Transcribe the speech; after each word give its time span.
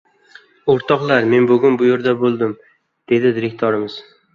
—O‘rtoqlar, 0.75 1.29
men 1.35 1.47
bugun 1.53 1.79
byuroda 1.85 2.17
bo‘ldym!— 2.25 2.59
deydi 3.15 3.39
direktorimiz. 3.41 4.05